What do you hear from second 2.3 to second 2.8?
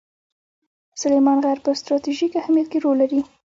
اهمیت کې